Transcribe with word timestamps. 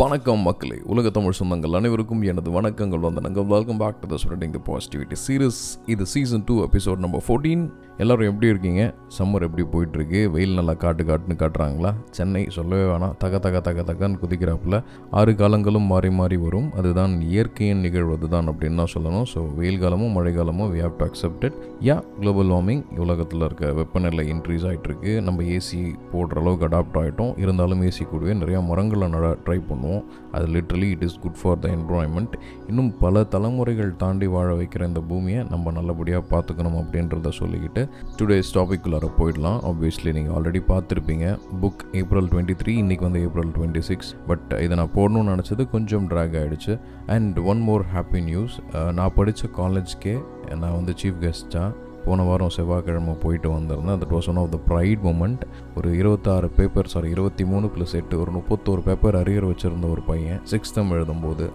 வணக்கம் 0.00 0.40
மக்களே 0.46 0.76
உலக 0.92 1.10
தமிழ் 1.16 1.36
சொந்தங்கள் 1.38 1.76
அனைவருக்கும் 1.78 2.22
எனது 2.30 2.50
வணக்கங்கள். 2.56 3.02
வந்தனங்கள் 3.06 3.46
welcome 3.52 3.78
back 3.82 4.00
to 4.00 4.06
the 4.12 4.16
spreading 4.22 4.54
the 4.56 4.60
positivity 4.68 5.16
series 5.24 5.60
இது 5.92 6.04
season 6.12 6.44
two 6.48 6.54
episode 6.64 7.02
number 7.04 7.22
fourteen 7.26 7.62
எல்லோரும் 8.02 8.28
எப்படி 8.30 8.46
இருக்கீங்க? 8.52 8.82
சம்மர் 9.16 9.44
எப்படி 9.46 9.64
போயிட்டுருக்கு? 9.74 10.20
வெயில் 10.34 10.56
நல்லா 10.58 10.74
காட்டு 10.82 11.02
காட்டுன்னு 11.10 11.36
காட்டுறாங்களா? 11.42 11.92
சென்னை 12.16 12.42
சொல்லவே 12.56 12.86
வேணாம். 12.90 13.14
தக 13.22 13.38
தக 13.46 13.60
தக 13.68 13.84
தகன்னு 13.90 14.20
குதிக்கிறாப்புல. 14.24 14.80
ஆறு 15.20 15.34
காலங்களும் 15.42 15.86
மாறி 15.92 16.10
மாறி 16.18 16.38
வரும். 16.46 16.68
அதுதான் 16.80 17.14
இயற்கையின் 17.28 17.82
நிகழ்வது 17.86 18.28
தான் 18.34 18.50
அப்படின்னு 18.52 18.80
தான் 18.82 18.92
சொல்லணும். 18.96 19.26
ஸோ 19.34 19.42
வெயில் 19.60 19.80
காலமும் 19.84 20.14
மழை 20.18 20.34
காலமும் 20.40 20.70
we 20.74 20.82
have 20.86 20.98
to 21.00 21.06
accepted 21.08 21.56
yeah 21.88 21.98
global 22.18 22.52
warming 22.56 22.84
உலகத்தில் 23.06 23.46
இருக்க 23.48 23.72
வெப்பநிலை 23.80 24.26
இன்க்ரீஸ் 24.34 24.66
ஆகிட்டு 24.72 24.90
இருக்கு 24.92 25.14
நம்ம 25.28 25.48
ஏசி 25.56 25.80
போடுற 26.12 26.42
அளவுக்கு 26.44 26.68
அடாப்ட் 26.70 27.00
ஆகிட்டோம் 27.04 27.34
இருந்தாலும் 27.44 27.86
ஏசி 27.90 28.04
கூடவே 28.12 28.36
நிறையா 28.42 28.62
மரங்களை 28.72 29.10
நட 29.16 29.32
ட்ரை 29.46 29.58
பண்ணுவோம். 29.70 29.84
அது 30.32 30.46
literally 30.46 30.88
it 30.94 31.04
is 31.08 31.18
good 31.24 31.38
for 31.42 31.58
the 31.58 31.68
environment 31.76 32.34
இன்னும் 32.68 32.90
பல 32.98 33.24
தலைமுறைகள் 33.34 33.92
தாண்டி 34.02 34.26
வாழ 34.26 34.48
வைக்கிற 34.60 34.86
இந்த 34.86 35.00
பூமியை 35.10 35.42
நம்ம 35.50 35.72
நல்லபடியாக 35.78 36.24
பார்த்துக்கணும் 36.32 36.78
அப்படின்றத 36.82 37.32
சொல்லிக்கிட்டு 37.40 37.84
டுடேஸ் 38.18 38.52
டாபிக்குள்ளார 38.56 39.10
போயிடலாம். 39.18 39.58
ஆப்வியஸ்லி 39.70 40.12
நீங்கள் 40.18 40.34
ஆல்ரெடி 40.36 40.62
பார்த்துருப்பீங்க. 40.72 41.26
புக் 41.62 41.82
ஏப்ரல் 42.02 42.30
டுவெண்ட்டி 42.34 42.56
த்ரீ 42.62 42.74
இன்றைக்கி 42.82 43.06
வந்து 43.08 43.22
ஏப்ரல் 43.28 43.52
டுவெண்ட்டி 43.56 43.84
சிக்ஸ் 43.90 44.12
பட் 44.26 44.54
இதை 44.64 44.76
நான் 44.82 44.94
போடணும்னு 44.94 45.34
நினச்சது 45.34 45.64
கொஞ்சம் 45.76 46.06
ட்ராக் 46.10 46.36
ஆகிடுச்சு 46.42 46.74
and 47.16 47.38
one 47.52 47.60
more 47.60 47.84
happy 47.94 48.22
news 48.30 48.56
நான் 48.92 49.14
படித்த 49.14 49.48
காலேஜ்க்கே 49.58 50.14
நான் 50.62 50.76
வந்து 50.78 50.92
சீஃப் 51.02 51.20
கெஸ்ட்டாக 51.24 51.72
போன 52.06 52.24
வாரம் 52.30 52.54
செவ்வாய்க்கிழமை 52.56 53.14
போயிட்டு 53.24 53.48
வந்திருந்தேன். 53.50 54.00
That 54.02 54.14
was 54.16 54.28
one 54.32 54.40
of 54.42 54.52
the 54.54 54.58
bright 54.68 55.00
moment 55.06 55.44
ஒரு 55.76 55.88
இருபத்தாறு 56.00 56.48
பேப்பர் 56.58 56.92
சாரி 56.94 57.08
இருபத்தி 57.16 57.44
மூணு 57.52 57.66
ப்ளஸ் 57.74 57.96
எட்டு 58.00 58.20
ஒரு 58.20 58.32
முப்பத்தோரு 58.38 58.82
பேப்பர் 58.88 59.18
அரியர் 59.22 59.48
வச்சுருந்த 59.50 59.90
ஒரு 59.94 60.04
பையன் 60.10 60.42
சிக்ஸ்த்தம் 60.52 60.92
எழுதும்போது 60.98 61.46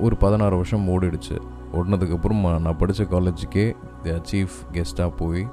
ஒரு 0.00 0.16
பதினாறு 0.24 0.54
வருஷம் 0.60 0.86
ஓடிடுச்சு. 0.94 1.36
ஓடினதுக்கப்புறம் 1.76 2.40
நான் 2.66 2.78
படித்த 2.78 3.04
காலேஜுக்கே 3.14 3.66
சீஃப் 4.04 4.56
கெஸ்ட்டாக 4.72 5.12
போய் 5.16 5.46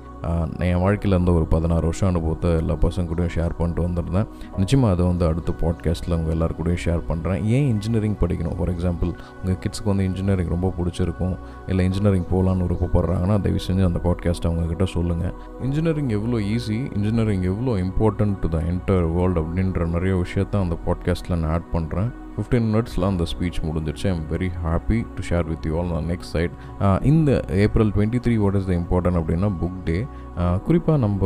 என் 0.59 0.79
வாழ்க்கையில் 0.79 1.15
இருந்த 1.15 1.31
ஒரு 1.31 1.45
பதினாறு 1.45 1.81
வருஷம் 1.81 2.09
அனுபவத்தை 2.09 2.51
எல்லா 2.51 2.73
பசங்க 2.73 3.09
கூடயும் 3.11 3.33
ஷேர் 3.35 3.53
பண்ணிட்டு 3.57 3.81
வந்திருந்தேன். 3.87 4.27
நிச்சயமாக 4.57 4.93
அதை 4.93 5.07
வந்து 5.07 5.25
அடுத்த 5.25 5.53
பாட்காஸ்ட்டில் 5.61 6.15
உங்கள் 6.17 6.33
எல்லாரு 6.35 6.53
கூடயும் 6.59 6.81
ஷேர் 6.85 7.01
பண்ணுறேன் 7.07 7.43
ஏன் 7.45 7.67
இன்ஜினியரிங் 7.67 8.17
படிக்கணும்? 8.21 8.55
ஃபார் 8.57 8.69
எக்ஸாம்பிள் 8.69 9.11
உங்கள் 9.41 9.55
கிட்ஸ்க்கு 9.55 9.83
வந்து 9.83 10.03
இன்ஜினியரிங் 10.03 10.47
ரொம்ப 10.47 10.73
பிடிச்சிருக்கும். 10.77 11.35
இல்லை 11.67 11.85
இன்ஜினியரிங் 11.85 12.27
போகலான்னு 12.31 12.67
விருப்பப்படுறாங்கன்னா 12.67 13.41
தயவு 13.41 13.59
செஞ்சு 13.67 13.83
அந்த 13.83 14.01
பாட்காஸ்ட்டை 14.03 14.49
அவங்கக்கிட்ட 14.51 14.83
சொல்லுங்கள் 14.83 15.33
இன்ஜினியரிங் 15.61 16.09
எவ்வளோ 16.09 16.37
ஈஸி 16.37 16.91
இன்ஜினியரிங் 16.95 17.43
எவ்வளோ 17.43 17.75
important 17.77 18.39
to 18.39 18.49
the 18.49 18.57
entire 18.57 19.13
world 19.13 19.41
அப்படின்ற 19.41 19.87
நிறைய 19.87 20.15
விஷயத்த 20.15 20.59
அந்த 20.59 20.77
பாட்காஸ்ட்டில் 20.85 21.37
நான் 21.37 21.51
ஆட் 21.51 21.71
பண்ணுறேன் 21.73 22.11
ஃபிஃப்டீன் 22.39 22.67
மினிட்ஸில் 22.71 23.05
அந்த 23.11 23.23
ஸ்பீச் 23.31 23.57
முடிஞ்சிருச்சு. 23.67 24.05
I'm 24.11 24.23
very 24.33 24.49
happy 24.65 24.97
to 25.15 25.23
share 25.29 25.45
with 25.51 25.65
you 25.69 25.73
all 25.79 26.05
next 26.11 26.31
side 26.35 26.51
இந்த 27.11 27.31
April 27.65 27.91
twenty 27.95 28.19
three 28.25 28.35
what 28.43 28.57
is 28.59 28.67
the 28.69 28.73
important 28.81 29.19
அப்படின்னா 29.21 29.49
புக் 29.63 29.79
டே 29.89 29.97
குறிப்பாக 30.39 30.97
நம்ம 30.97 31.25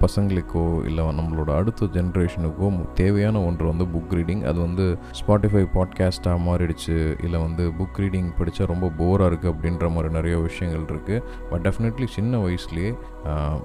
பசங்களுக்கோ 0.00 0.84
இல்லை 0.84 1.04
நம்மளோட 1.04 1.50
அடுத்த 1.50 1.86
ஜென்ரேஷனுக்கோ 1.86 2.92
தேவையான 2.94 3.42
ஒன்று 3.42 3.66
வந்து 3.66 3.84
புக் 3.84 4.14
ரீடிங் 4.14 4.42
அது 4.42 4.60
வந்து 4.60 4.98
ஸ்பாட்டிஃபை 5.20 5.68
பாட்காஸ்ட்டாக 5.74 6.38
மாறிடுச்சு 6.46 7.16
இல்லை 7.24 7.40
வந்து 7.40 7.70
புக் 7.70 7.96
ரீடிங் 7.96 8.30
படித்தா 8.38 8.66
ரொம்ப 8.66 8.88
போராக 8.88 9.30
இருக்குது 9.30 9.52
அப்படின்ற 9.52 9.90
மாதிரி 9.90 10.12
நிறைய 10.12 10.38
விஷயங்கள் 10.38 10.82
இருக்குது 10.82 11.22
பட் 11.50 11.68
டெஃபினெட்லி 11.68 12.06
சின்ன 12.06 12.46
வயசுலேயே 12.46 12.94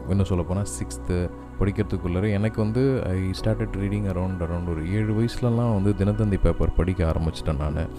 இன்னும் 0.09 0.25
சொல்லப்போனால் 0.25 0.67
சிக்ஸ்த்து 0.79 1.29
படிக்கிறதுக்குள்ளே 1.59 2.31
எனக்கு 2.31 2.61
வந்து 2.61 3.03
I 3.05 3.31
started 3.43 3.77
reading 3.77 4.05
around 4.05 4.41
around 4.41 4.69
ஒரு 4.69 4.91
ஏழு 4.91 5.13
வயசுலலாம் 5.13 5.73
வந்து 5.73 5.93
தினத்தந்தி 5.97 6.39
பேப்பர் 6.41 6.73
படிக்க 6.73 7.11
ஆரம்பிச்சிட்டேன் 7.11 7.57
நான். 7.57 7.89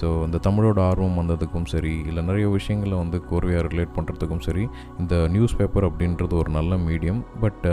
ஸோ 0.00 0.06
இந்த 0.26 0.40
தமிழோட 0.46 0.78
ஆர்வம் 0.90 1.18
வந்ததுக்கும் 1.20 1.68
சரி 1.74 1.94
இல்லை 2.10 2.22
நிறைய 2.22 2.48
விஷயங்களை 2.48 2.96
வந்து 2.98 3.20
கோர்வையாக 3.30 3.64
ரிலேட் 3.68 3.96
பண்ணுறதுக்கும் 3.96 4.44
சரி 4.48 4.64
இந்த 5.00 5.14
நியூஸ் 5.34 5.56
பேப்பர் 5.56 5.88
அப்படின்றது 5.90 6.36
ஒரு 6.42 6.52
நல்ல 6.58 6.76
மீடியம் 6.86 7.20
பட் 7.40 7.66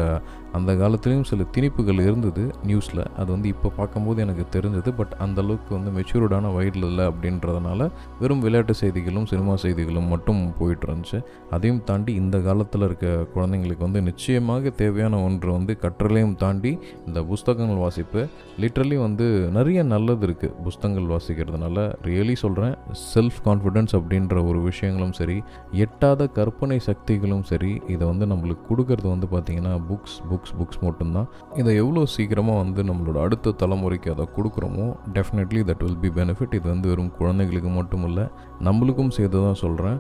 அந்த 0.58 0.72
காலத்துலேயும் 0.82 1.28
சில 1.30 1.46
திணிப்புகள் 1.56 2.00
இருந்தது 2.06 2.44
நியூஸில் 2.70 3.02
அது 3.20 3.30
வந்து 3.36 3.48
இப்போ 3.54 3.70
பார்க்கும்போது 3.78 4.20
எனக்கு 4.26 4.44
தெரிஞ்சது. 4.56 4.90
பட் 5.00 5.14
அந்தளவுக்கு 5.26 5.72
வந்து 5.78 5.92
மெச்சூர்டான 5.98 6.52
வயதில் 6.58 6.88
இல்லை 6.90 7.06
அப்படின்றதுனால 7.12 7.88
வெறும் 8.22 8.44
விளையாட்டு 8.46 8.74
செய்திகளும் 8.82 9.28
சினிமா 9.32 9.56
செய்திகளும் 9.64 10.08
மட்டும் 10.14 10.42
போயிட்டு 10.60 10.88
இருந்துச்சு. 10.88 11.20
அதையும் 11.56 11.82
தாண்டி 11.90 12.14
இந்த 12.22 12.40
காலத்தில் 12.48 12.86
இருக்க 12.88 13.08
குழந்தைங்களுக்கு 13.36 13.84
வந்து 13.88 14.02
நிச்சயமாக 14.10 14.74
தேவையான 14.82 15.20
ஒன்று 15.28 15.52
வந்து 15.58 15.76
கற்றலையும் 15.84 16.36
தாண்டி 16.44 16.72
இந்த 17.08 17.20
புஸ்தகங்கள் 17.32 17.84
வாசிப்பு. 17.86 18.24
லிட்ரலி 18.64 19.00
வந்து 19.06 19.28
நிறைய 19.58 19.84
நல்லது 19.94 20.26
இருக்குது 20.30 20.56
புஸ்தகங்கள் 20.68 21.12
வாசிக்கிறதுனால. 21.16 21.78
ரியலி 22.16 22.36
சொல்கிறேன் 22.42 22.76
செல்ஃப் 23.06 23.40
கான்ஃபிடென்ஸ் 23.46 23.94
அப்படின்ற 23.98 24.36
ஒரு 24.50 24.60
விஷயங்களும் 24.62 25.14
சரி 25.14 25.38
எட்டாத 25.86 26.28
கற்பனை 26.38 26.78
சக்திகளும் 26.88 27.44
சரி 27.44 27.72
இதை 27.88 28.04
வந்து 28.08 28.26
நம்மளுக்கு 28.26 28.64
கொடுக்கறது 28.70 29.08
வந்து 29.08 29.28
பார்த்திங்கன்னா 29.32 29.74
புக்ஸ் 29.90 30.18
புக்ஸ் 30.30 30.54
புக்ஸ் 30.60 30.82
மட்டும்தான். 30.84 31.28
இதை 31.56 31.72
எவ்வளோ 31.76 32.02
சீக்கிரமாக 32.16 32.58
வந்து 32.58 32.82
நம்மளோட 32.84 33.18
அடுத்த 33.26 33.54
தலைமுறைக்கு 33.62 34.10
அதை 34.12 34.26
கொடுக்குறோமோ 34.38 34.88
definitely 35.14 35.62
that 35.70 35.84
will 35.84 36.00
be 36.00 36.12
benefit 36.20 36.56
இது 36.60 36.68
வந்து 36.70 36.90
வெறும் 36.92 37.12
குழந்தைங்களுக்கு 37.20 37.72
மட்டும் 37.72 38.06
இல்லை 38.06 38.26
நம்மளுக்கும் 38.62 39.14
சேர்த்து 39.18 39.40
தான் 39.40 39.62
சொல்கிறேன் 39.64 39.98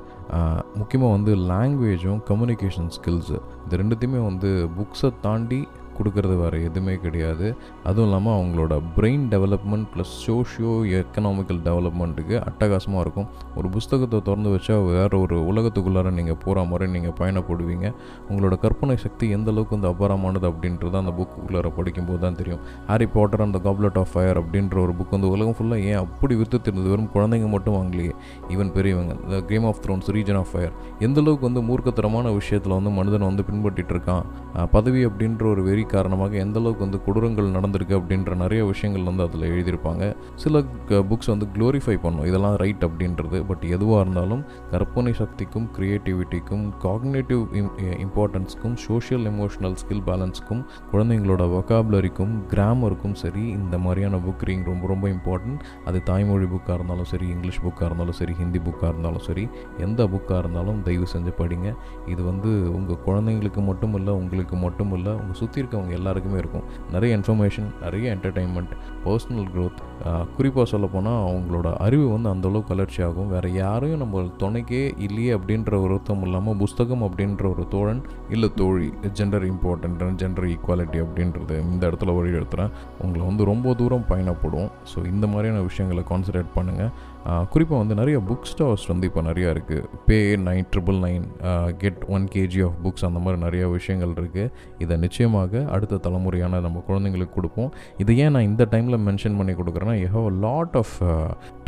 முக்கியமாக 0.75 1.11
வந்து 1.11 1.31
லாங்குவேஜும் 1.51 2.21
கம்யூனிகேஷன் 2.29 2.91
ஸ்கில்ஸு 2.97 3.37
இது 3.65 3.79
ரெண்டுத்தையுமே 3.83 4.21
வந்து 4.25 4.51
புக்ஸை 4.77 5.11
தாண்டி 5.21 5.61
கொடுக்கறது 5.97 6.35
வேறு 6.41 6.57
எதுவுமே 6.69 6.95
கிடையாது. 7.05 7.47
அதுவும் 7.89 8.07
இல்லாமல் 8.07 8.35
அவங்களோட 8.37 8.73
brain 8.97 9.25
development 9.33 9.87
plus 9.93 10.13
socio 10.25 10.73
economical 10.99 11.61
டெவலப்மெண்ட்டுக்கு 11.67 12.35
அட்டகாசமாக 12.49 13.03
இருக்கும். 13.05 13.27
ஒரு 13.59 13.69
புஸ்தகத்தை 13.75 14.19
திறந்து 14.29 14.51
வச்சா 14.55 14.77
வேறு 14.89 15.15
ஒரு 15.25 15.37
உலகத்துக்குள்ளார 15.51 16.13
நீங்கள் 16.19 16.39
போகிற 16.45 16.65
மாதிரி 16.71 16.91
நீங்கள் 16.95 17.17
பயணப்படுவீங்க. 17.21 17.87
உங்களோட 18.29 18.55
கற்பனை 18.65 18.97
சக்தி 19.05 19.25
எந்த 19.37 19.49
அளவுக்கு 19.55 19.75
வந்து 19.77 19.91
அபாரமானது 19.93 20.47
அப்படின்றது 20.51 20.97
அந்த 21.03 21.13
புக்குள்ளார 21.19 21.71
படிக்கும்போது 21.77 22.21
தான் 22.25 22.39
தெரியும். 22.41 22.61
ஹாரி 22.89 23.07
பாட்டர் 23.15 23.45
அந்த 23.47 23.59
காப்லெட் 23.67 23.99
ஆஃப் 24.01 24.11
ஃபயர் 24.13 24.39
அப்படின்ற 24.41 24.77
ஒரு 24.85 24.93
புக் 24.99 25.15
வந்து 25.15 25.29
உலகம் 25.35 25.57
ஃபுல்லாக 25.57 25.89
ஏன் 25.91 26.01
அப்படி 26.05 26.35
வித்து 26.41 26.57
தெரிஞ்சது 26.65 26.91
வெறும் 26.93 27.11
குழந்தைங்க 27.15 27.47
மட்டும் 27.53 27.75
வாங்கலையே? 27.77 28.13
ஈவன் 28.53 28.71
பெரியவங்க 28.77 29.13
இந்த 29.25 29.37
Game 29.51 29.65
of 29.69 29.81
Thrones 29.85 30.09
Reign 30.17 30.39
of 30.41 30.51
Fire 30.53 30.73
எந்த 31.07 31.19
அளவுக்கு 31.23 31.47
வந்து 31.49 31.63
மூர்க்கத்தரமான 31.69 32.33
விஷயத்தில் 32.39 32.75
வந்து 32.77 32.91
மனிதன் 32.99 33.27
வந்து 33.29 33.45
பின்பற்றிட்டு 33.49 33.93
இருக்கான்? 33.95 34.25
பதவி 34.75 35.01
அப்படின்ற 35.09 35.43
ஒரு 35.53 35.61
வெறி 35.69 35.84
காரணமாக 35.93 36.35
எந்த 36.43 36.57
அளவுக்கு 36.61 36.85
வந்து 36.85 36.99
கொடூரங்கள் 37.05 37.47
நடந்திருக்கு 37.57 37.95
அப்படின்ற 37.99 38.35
நிறைய 38.43 38.61
விஷயங்கள் 38.71 39.07
வந்து 39.09 39.23
அதில் 39.27 39.45
எழுதியிருப்பாங்க. 39.51 40.03
சில 40.43 40.61
புக்ஸ் 41.11 41.31
வந்து 41.33 41.47
க்ளோரிஃபை 41.55 41.95
பண்ணும். 42.05 42.25
இதெல்லாம் 42.29 42.57
ரைட் 42.63 42.85
அப்படின்றது. 42.87 43.39
பட் 43.49 43.63
எதுவாக 43.75 44.01
இருந்தாலும் 44.05 44.43
கற்பனை 44.71 45.13
சக்திக்கும் 45.21 45.67
க்ரியேட்டிவிட்டிக்கும் 45.77 46.65
காக்னேட்டிவ் 46.85 47.43
இம்பார்ட்டன்ஸ்க்கும் 48.05 48.77
சோஷியல் 48.87 49.25
எமோஷனல் 49.33 49.77
ஸ்கில் 49.81 50.03
பேலன்ஸ்க்கும் 50.09 50.63
குழந்தைங்களோட 50.91 51.43
வொக்காபுலரிக்கும் 51.55 52.33
கிராமருக்கும் 52.53 53.17
சரி 53.23 53.43
இந்த 53.59 53.75
மாதிரியான 53.85 54.19
புக் 54.25 54.45
ரீங் 54.49 54.65
ரொம்ப 54.71 54.85
ரொம்ப 54.93 55.05
இம்பார்ட்டன்ட் 55.15 55.63
அது 55.89 55.99
தாய்மொழி 56.09 56.47
புக்காக 56.53 56.77
இருந்தாலும் 56.79 57.09
சரி 57.13 57.27
இங்கிலீஷ் 57.35 57.61
புக்காக 57.65 57.87
இருந்தாலும் 57.89 58.17
சரி 58.19 58.33
ஹிந்தி 58.41 58.59
புக்காக 58.67 58.91
இருந்தாலும் 58.93 59.25
சரி 59.29 59.45
எந்த 59.85 60.03
புக்காக 60.13 60.39
இருந்தாலும் 60.43 60.81
தயவு 60.87 61.07
செஞ்சு 61.13 61.31
படிங்க. 61.41 61.69
இது 62.13 62.21
வந்து 62.31 62.51
உங்கள் 62.77 63.01
குழந்தைங்களுக்கு 63.07 63.61
மட்டும் 63.69 63.95
இல்லை 63.99 64.13
உங்களுக்கு 64.21 64.55
மட்டும் 64.65 64.93
இல்லை 64.97 65.11
உங்கள் 65.21 65.39
சுற்றி 65.41 65.59
இருக்க 65.61 65.74
இருக்கவங்க 65.75 65.91
எல்லாருக்குமே 65.91 66.37
இருக்கும். 66.37 66.63
நிறைய 66.91 67.17
இன்ஃபர்மேஷன் 67.17 67.69
நிறைய 67.81 68.15
என்டர்டெயின்மெண்ட் 68.15 68.73
பர்சனல் 69.05 69.49
க்ரோத் 69.53 69.81
குறிப்பாக 70.37 70.65
சொல்லப்போனால் 70.73 71.21
அவங்களோட 71.27 71.67
அறிவு 71.85 72.05
வந்து 72.13 72.29
அந்தளவுக்கு 72.33 72.73
வளர்ச்சி 72.75 72.99
ஆகும். 73.07 73.29
வேறு 73.33 73.49
யாரையும் 73.61 74.01
நம்ம 74.03 74.23
துணைக்கே 74.41 74.83
இல்லையே 75.05 75.31
அப்படின்ற 75.37 75.81
ஒருத்தம் 75.85 76.23
இல்லாமல் 76.27 76.57
புஸ்தகம் 76.63 77.05
அப்படின்ற 77.07 77.45
ஒரு 77.53 77.65
தோழன் 77.73 78.01
இல்லை 78.35 78.49
தோழி 78.61 78.89
ஜெண்டர் 79.19 79.47
இம்பார்ட்டன்ட் 79.51 80.03
ஜெண்டர் 80.21 80.47
ஈக்குவாலிட்டி 80.53 81.01
அப்படின்றது 81.05 81.57
இந்த 81.71 81.83
இடத்துல 81.89 82.15
வழி 82.17 82.37
எடுத்துகிறேன் 82.39 82.71
உங்களை 83.05 83.23
வந்து 83.29 83.49
ரொம்ப 83.51 83.73
தூரம் 83.81 84.07
பயணப்படும். 84.11 84.69
ஸோ 84.93 84.97
இந்த 85.13 85.25
மாதிரியான 85.33 85.61
விஷயங்களை 85.69 86.03
கான்சன்ட்ரேட் 86.11 86.55
பண்ணுங்கள் 86.57 86.91
குறிப்பாக 87.53 87.79
வந்து 87.81 87.95
நிறைய 87.99 88.17
புக் 88.29 88.49
ஸ்டார்ஸ் 88.49 88.83
வந்து 88.89 89.05
இப்போ 89.09 89.21
நிறையா 89.27 89.49
இருக்குது 89.53 89.87
pay 90.07 90.17
nine 90.47 90.67
triple 90.73 90.99
nine 91.05 91.23
get 91.83 92.03
one 92.15 92.25
KG 92.33 92.59
of 92.65 92.75
books 92.83 93.05
அந்த 93.07 93.19
மாதிரி 93.23 93.39
நிறைய 93.45 93.63
விஷயங்கள் 93.75 94.13
இருக்குது 94.19 94.51
இதை 94.83 94.95
நிச்சயமாக 95.05 95.63
அடுத்த 95.75 95.99
தலைமுறையான 96.05 96.59
நம்ம 96.65 96.83
குழந்தைங்களுக்கு 96.89 97.35
கொடுப்போம். 97.37 97.71
இதை 98.03 98.13
ஏன் 98.23 98.33
நான் 98.35 98.47
இந்த 98.51 98.63
டைமில் 98.73 98.94
மென்ஷன் 99.07 99.39
பண்ணி 99.39 99.55
கொடுக்குறேன்னா 99.61 99.97
you 100.03 100.09
have 100.17 100.27
a 100.31 100.35
lot 100.45 100.77
of 100.81 100.95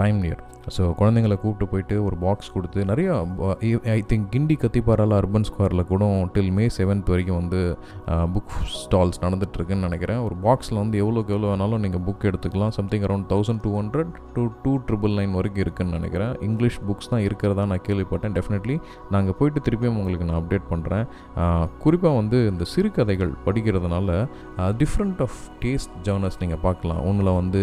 time 0.01 0.19
near 0.25 0.43
so 0.75 0.83
குழந்தைங்களை 0.99 1.35
கூப்பிட்டு 1.41 1.65
போயிட்டு 1.71 1.95
ஒரு 2.05 2.15
பாக்ஸ் 2.23 2.49
கொடுத்து 2.53 2.79
நிறையா 2.89 3.13
ஐ 3.93 3.99
திங்க் 4.11 4.25
கிண்டி 4.33 4.55
கத்திப்பாரால 4.63 5.17
அர்பன் 5.21 5.45
ஸ்கொயரில் 5.49 5.83
கூட 5.91 6.05
டில் 6.35 6.51
மே 6.57 6.65
செவன்த் 6.77 7.11
வரைக்கும் 7.11 7.37
வந்து 7.41 7.59
uh, 8.13 8.25
புக் 8.33 8.55
ஸ்டால்ஸ் 8.79 9.19
நடந்துகிட்ருக்குன்னு 9.25 9.87
நினைக்கிறேன். 9.87 10.19
ஒரு 10.27 10.35
பாக்ஸில் 10.45 10.79
வந்து 10.81 10.97
எவ்வளோக்கு 11.03 11.33
எவ்வளோ 11.35 11.49
வேணாலும் 11.51 11.83
நீங்கள் 11.85 12.03
புக் 12.07 12.25
எடுத்துக்கலாம். 12.29 12.73
Something 12.79 13.05
around 13.07 13.27
thousand 13.31 13.61
two 13.65 13.71
hundred 13.77 14.11
to 14.35 14.43
two 14.65 14.73
triple 14.89 15.15
nine 15.19 15.37
வரைக்கும் 15.39 15.63
இருக்குதுன்னு 15.65 15.97
நினைக்கிறேன். 15.99 16.33
இங்கிலீஷ் 16.47 16.79
புக்ஸ் 16.89 17.11
தான் 17.13 17.23
இருக்கிறதா 17.27 17.65
நான் 17.71 17.83
கேள்விப்பட்டேன். 17.87 18.35
டெஃபினெட்லி 18.39 18.77
நாங்கள் 19.15 19.37
போயிட்டு 19.39 19.61
திருப்பியும் 19.67 19.99
உங்களுக்கு 20.01 20.27
நான் 20.31 20.39
அப்டேட் 20.41 20.67
பண்ணுறேன் 20.73 21.05
uh, 21.43 21.65
குறிப்பாக 21.85 22.13
வந்து 22.21 22.39
இந்த 22.51 22.67
சிறுகதைகள் 22.73 23.33
படிக்கிறதுனால 23.47 24.19
டிஃப்ரெண்ட் 24.83 25.23
ஆஃப் 25.27 25.39
டேஸ்ட் 25.63 25.95
ஜேர்னஸ் 26.09 26.39
நீங்கள் 26.43 26.63
பார்க்கலாம். 26.67 27.01
ஒன்றில் 27.17 27.37
வந்து 27.39 27.61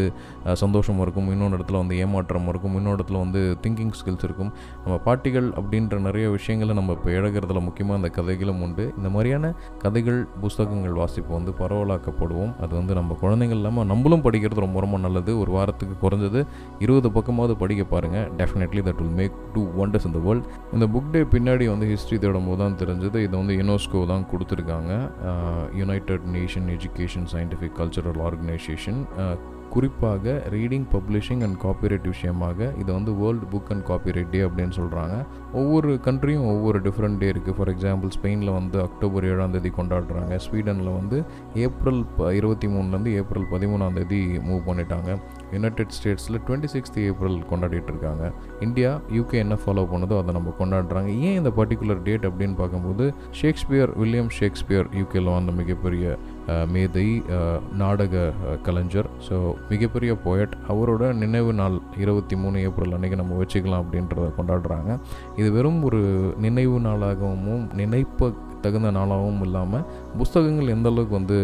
சந்தோஷம் 0.62 1.01
இருக்கும் 1.03 1.29
இன்னொன்று 1.33 1.56
இடத்துல 1.59 1.79
வந்து 1.83 1.95
ஏமாற்றம் 2.05 2.49
இருக்கும் 2.53 2.75
இன்னொரு 2.79 2.97
இடத்துல 2.99 3.19
வந்து 3.25 3.41
திங்கிங் 3.65 3.93
ஸ்கில்ஸ் 3.99 4.25
இருக்கும். 4.27 4.51
நம்ம 4.85 4.97
பாட்டிகள் 5.06 5.49
அப்படின்ற 5.59 5.99
நிறைய 6.06 6.27
விஷயங்களை 6.37 6.75
நம்ம 6.79 6.93
இப்போ 6.97 7.11
இழகிறதுல 7.19 7.61
முக்கியமாக 7.67 7.99
அந்த 8.01 8.09
கதைகளும் 8.19 8.61
உண்டு. 8.67 8.85
இந்த 8.99 9.09
மாதிரியான 9.15 9.53
கதைகள் 9.85 10.21
புஸ்தகங்கள் 10.43 10.97
வாசிப்பு 11.01 11.33
வந்து 11.39 11.53
பரவலாக்கப்படுவோம். 11.61 12.53
அது 12.65 12.73
வந்து 12.81 12.95
நம்ம 12.99 13.17
குழந்தைகள் 13.23 13.59
இல்லாமல் 13.61 13.89
நம்மளும் 13.93 14.25
படிக்கிறது 14.27 14.65
ரொம்ப 14.67 14.81
ரொம்ப 14.85 14.99
நல்லது. 15.06 15.33
ஒரு 15.43 15.53
வாரத்துக்கு 15.56 15.97
குறைஞ்சது 16.05 16.43
இருபது 16.87 17.11
பக்கமாவது 17.19 17.56
படிக்க 17.62 17.85
பாருங்கள் 17.95 18.29
definitely 18.41 18.85
that 18.89 19.01
will 19.03 19.17
make 19.21 19.37
do 19.55 19.65
wonders 19.85 20.09
இந்த 20.11 20.23
வேர்ல்ட் 20.27 20.49
இந்த 20.75 20.89
புக் 20.95 21.12
டே 21.17 21.23
பின்னாடி 21.37 21.67
வந்து 21.75 21.89
ஹிஸ்ட்ரி 21.93 22.19
தேடும் 22.25 22.49
போது 22.51 22.61
தான் 22.65 22.79
தெரிஞ்சது. 22.83 23.19
இதை 23.27 23.35
வந்து 23.43 23.56
யுனெஸ்கோ 23.61 24.03
தான் 24.12 24.27
கொடுத்துருக்காங்க. 24.33 24.93
United 25.81 26.27
Nation 26.37 26.69
Education 26.77 27.29
Scientific 27.35 27.77
Cultural 27.81 28.21
Organisation 28.29 29.01
குறிப்பாக 29.75 30.35
ரீடிங் 30.50 30.87
பப்ளிஷிங் 30.93 31.43
அண்ட் 31.47 31.56
காப்பிரைட் 31.62 32.06
விஷயமாக 32.12 32.73
இது 32.81 32.91
வந்து 32.93 33.12
World 33.21 33.47
Book 33.53 33.71
and 33.75 33.85
Copyright 33.91 34.31
Day 34.35 34.41
அப்படின்னு 34.49 34.75
சொல்கிறாங்க 34.81 35.15
ஒவ்வொரு 35.53 35.91
கண்ட்ரியும் 36.06 36.47
ஒவ்வொரு 36.53 36.79
டிஃப்ரெண்ட் 36.81 37.19
டே 37.19 37.29
இருக்குது 37.32 37.56
ஃபார் 37.59 37.71
எக்ஸாம்பிள் 37.75 38.11
ஸ்பெயினில் 38.17 38.53
வந்து 38.53 38.76
அக்டோபர் 38.82 39.26
ஏழாம் 39.31 39.55
தேதி 39.56 39.71
கொண்டாடுறாங்க. 39.79 40.38
ஸ்வீடனில் 40.44 40.93
வந்து 40.99 41.19
ஏப்ரல் 41.65 42.03
ப 42.17 42.32
இருபத்தி 42.38 42.69
மூணுலேருந்து 42.75 43.12
ஏப்ரல் 43.21 43.47
பதிமூணாம் 43.55 43.97
தேதி 43.99 44.21
மூவ் 44.49 44.62
பண்ணிட்டாங்க. 44.69 45.11
யுனைடெட் 45.53 45.94
ஸ்டேட்ஸில் 45.97 46.41
டுவெண்ட்டி 46.47 46.70
சிக்ஸ்த் 46.75 46.99
ஏப்ரல் 47.06 47.38
கொண்டாடிட்டு 47.53 47.93
இருக்காங்க. 47.94 48.32
இந்தியா 48.61 48.93
யூகே 49.19 49.38
என்ன 49.44 49.59
ஃபாலோ 49.65 49.85
பண்ணதோ 49.94 50.19
அதை 50.23 50.35
நம்ம 50.38 50.55
கொண்டாடுறாங்க. 50.61 51.11
ஏன் 51.29 51.37
இந்த 51.41 51.53
பர்டிகுலர் 51.61 52.03
டேட் 52.09 52.27
அப்படின்னு 52.31 52.56
பார்க்கும்போது 52.62 53.06
ஷேக்ஸ்பியர் 53.41 53.93
வில்லியம் 54.03 54.32
ஷேக்ஸ்பியர் 54.38 54.88
யூகேல 55.00 55.35
வந்த 55.38 55.53
மிகப்பெரிய 55.62 56.17
மேதை 56.75 57.06
நாடக 57.82 58.14
கலைஞர். 58.67 59.08
ஸோ 59.26 59.37
மிகப்பெரிய 59.70 60.12
போயட் 60.25 60.55
அவரோட 60.73 61.12
நினைவு 61.23 61.52
நாள் 61.61 61.76
இருபத்தி 62.05 62.37
மூணு 62.43 62.56
ஏப்ரல் 62.69 62.96
அன்னைக்கு 62.96 63.20
நம்ம 63.20 63.38
வச்சுக்கலாம் 63.43 63.85
அப்படின்றத 63.85 64.26
கொண்டாடுறாங்க. 64.38 64.99
இது 65.41 65.49
வெறும் 65.58 65.81
ஒரு 65.91 66.02
நினைவு 66.46 66.79
நாளாகவும் 66.88 67.64
நினைப்ப 67.81 68.31
தகுந்த 68.65 68.91
நாளாகவும் 68.99 69.43
இல்லாமல் 69.47 69.85
புஸ்தகங்கள் 70.21 70.73
எந்த 70.75 70.89
அளவுக்கு 70.93 71.15
வந்து 71.19 71.39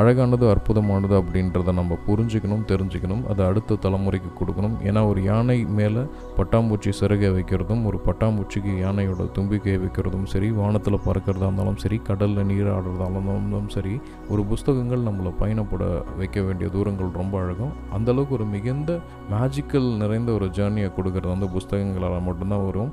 அழகானது 0.00 0.46
அற்புதமானது 0.54 1.14
அப்படின்றத 1.20 1.74
நம்ம 1.80 1.98
புரிஞ்சுக்கணும் 2.08 2.64
தெரிஞ்சுக்கணும் 2.72 3.22
அதை 3.32 3.42
அடுத்த 3.50 3.78
தலைமுறைக்கு 3.84 4.30
கொடுக்கணும். 4.40 4.76
ஏன்னா 4.88 5.00
ஒரு 5.10 5.20
யானை 5.30 5.58
மேலே 5.78 6.02
பட்டாம்பூச்சி 6.38 6.92
சிறகை 7.00 7.30
வைக்கிறதும் 7.36 7.84
ஒரு 7.90 8.00
பட்டாம்பூச்சிக்கு 8.06 8.74
யானையோட 8.84 9.26
தும்பிக்கையை 9.38 9.78
வைக்கிறதும் 9.84 10.26
சரி 10.32 10.50
வானத்தில் 10.60 10.98
பறக்கிறதா 11.06 11.46
இருந்தாலும் 11.48 11.78
சரி 11.84 11.96
கடலில் 12.08 12.48
நீராடுறதா 12.50 13.06
இருந்தாலும் 13.12 13.70
சரி 13.76 13.94
ஒரு 14.32 14.44
புஸ்தகங்கள் 14.52 15.06
நம்மளை 15.08 15.32
பயணப்பட 15.42 15.82
வைக்க 16.20 16.40
வேண்டிய 16.46 16.68
தூரங்கள் 16.76 17.10
ரொம்ப 17.20 17.34
அழகும். 17.42 17.72
அந்தளவுக்கு 17.96 18.36
ஒரு 18.38 18.46
மிகுந்த 18.54 18.98
மேஜிக்கல் 19.32 19.88
நிறைந்த 20.02 20.30
ஒரு 20.38 20.46
ஜேர்னியை 20.58 20.90
கொடுக்கறது 20.98 21.32
வந்து 21.34 21.48
புஸ்தகங்களால் 21.56 22.26
மட்டும்தான் 22.28 22.64
வரும். 22.68 22.92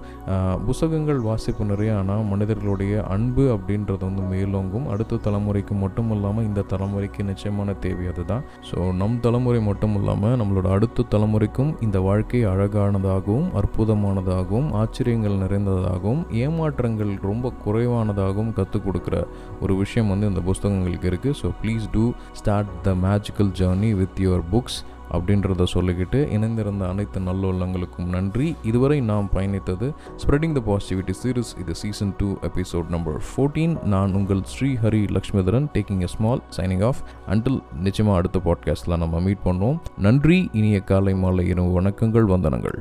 புஸ்தகங்கள் 0.68 1.22
வாசிப்பு 1.30 1.66
நிறைய 1.72 1.98
ஆனால் 2.00 2.24
மனிதர்களுடைய 2.32 2.94
அன்பு 3.16 3.44
அப்படின்றது 3.56 4.04
வந்து 4.08 4.24
மேலோங்கும். 4.32 4.88
அடுத்த 4.94 5.20
தலைமுறைக்கு 5.26 5.74
மட்டும் 5.84 6.12
இல்லாமல் 6.16 6.48
இந்த 6.50 6.66
தலைமுறைக்கு 6.74 7.24
நிச்சயமான 7.30 7.76
தேவை 7.86 8.06
அதுதான். 8.14 8.44
ஸோ 8.70 8.78
நம் 8.94 9.20
தலைமுறை 9.20 9.62
மட்டும் 9.62 9.96
இல்லாமல் 10.00 10.38
நம்மளோட 10.42 10.70
அடுத்த 10.78 11.08
தலைமுறைக்கும் 11.14 11.72
இந்த 11.88 11.98
வாழ்க்கை 12.02 12.42
அழகானதாகவும் 12.54 13.50
அற்புதமானதாகவும் 13.62 14.70
ஆச்சரியங்கள் 14.82 15.38
நிறைந்ததாகவும் 15.44 16.24
ஏமாற்றங்கள் 16.44 17.14
ரொம்ப 17.22 17.54
குறைவானதாகவும் 17.66 18.54
கற்றுக் 18.54 18.86
கொடுக்குற 18.86 19.16
ஒரு 19.62 19.76
விஷயம் 19.76 20.08
வந்து 20.08 20.30
இந்த 20.32 20.42
புஸ்தகங்களுக்கு 20.42 21.10
இருக்குது 21.12 21.38
so 21.42 21.50
please 21.62 21.86
do 21.92 22.06
start 22.34 22.72
the 22.84 22.94
magical 23.08 23.52
journey 23.60 23.92
with 24.02 24.20
your 24.26 24.46
books 24.52 24.80
அப்படின்றத 25.12 25.66
சொல்லிக்கிட்டு 25.74 26.20
இணைந்திருந்த 26.36 26.90
அனைத்து 26.90 27.20
நல்லுள்ளங்களுக்கும் 27.20 28.10
நன்றி. 28.10 28.56
இதுவரை 28.64 29.02
நாம் 29.02 29.30
பயணித்தது 29.34 29.94
ஸ்ப்ரெடிங் 30.18 30.62
த 30.62 30.62
பாசிட்டிவிட்டி 30.68 31.14
சீரிஸ் 31.24 31.60
இது 31.60 31.76
season 31.76 32.14
two 32.18 32.34
episode 32.42 32.90
number 32.90 33.24
fourteen 33.30 33.84
நான் 33.84 34.14
உங்கள் 34.14 34.44
Sri 34.44 34.74
Hari 34.74 35.18
Lakshmidharan 35.18 35.68
taking 35.74 36.02
a 36.02 36.08
small 36.08 36.42
signing 36.58 36.86
off 36.86 37.02
until 37.30 37.62
நிச்சயமாக 37.82 38.20
அடுத்த 38.20 38.42
பாட்காஸ்ட்டில் 38.46 38.98
நம்ம 38.98 39.20
மீட் 39.20 39.46
பண்ணுவோம். 39.46 39.80
நன்றி. 39.98 40.50
இனிய 40.54 40.80
காலை 40.80 41.16
மாலை 41.16 41.48
இரவு 41.48 41.82
வணக்கங்கள் 41.82 42.28
வந்தனங்கள். 42.36 42.78